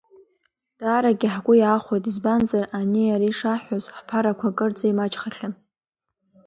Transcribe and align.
Даарагьы 0.79 1.27
ҳгәы 1.33 1.53
иаахәеит, 1.57 2.05
избанзар, 2.11 2.65
ани-ари 2.77 3.37
шаҳҳәоз 3.39 3.85
ҳԥарақәа 3.95 4.47
кырӡа 4.57 4.85
имаҷхахьан. 4.91 5.53